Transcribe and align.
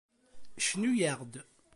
Cnu-yaɣ-d 0.65 1.33